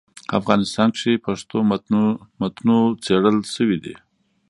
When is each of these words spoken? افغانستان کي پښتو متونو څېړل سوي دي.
افغانستان 0.39 0.89
کي 0.97 1.11
پښتو 1.25 1.57
متونو 2.39 2.79
څېړل 3.03 3.37
سوي 3.55 3.77
دي. 3.83 3.95